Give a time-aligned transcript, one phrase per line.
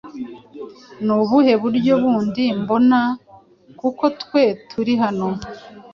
[1.05, 2.99] Ni ubuhe buryo bundi mbona,
[3.79, 5.29] kuko twe turihano